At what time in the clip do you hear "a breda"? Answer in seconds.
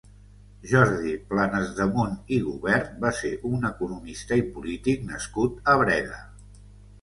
5.75-6.19